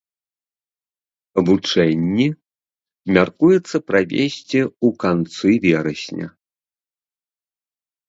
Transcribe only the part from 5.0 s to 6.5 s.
канцы верасня.